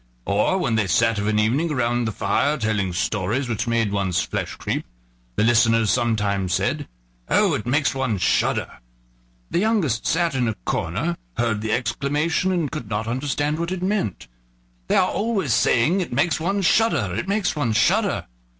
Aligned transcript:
Or, 0.25 0.57
when 0.57 0.77
they 0.77 0.87
sat 0.87 1.19
of 1.19 1.27
an 1.27 1.37
evening 1.37 1.71
around 1.71 2.05
the 2.05 2.11
fire 2.11 2.57
telling 2.57 2.91
stories 2.91 3.47
which 3.47 3.67
made 3.67 3.91
one's 3.91 4.19
flesh 4.19 4.55
creep, 4.55 4.83
the 5.35 5.43
listeners 5.43 5.91
sometimes 5.91 6.55
said: 6.55 6.87
"Oh! 7.29 7.53
it 7.53 7.67
makes 7.67 7.93
one 7.93 8.17
shudder," 8.17 8.79
the 9.51 9.59
youngest 9.59 10.07
sat 10.07 10.33
in 10.33 10.47
a 10.47 10.55
corner, 10.65 11.17
heard 11.37 11.61
the 11.61 11.71
exclamation, 11.71 12.51
and 12.51 12.71
could 12.71 12.89
not 12.89 13.05
understand 13.07 13.59
what 13.59 13.71
it 13.71 13.83
meant. 13.83 14.27
"They 14.87 14.95
are 14.95 15.07
always 15.11 15.53
saying 15.53 16.01
it 16.01 16.11
makes 16.11 16.39
one 16.39 16.63
shudder! 16.63 17.13
it 17.15 17.27
makes 17.27 17.55
one 17.55 17.71
shudder! 17.71 18.25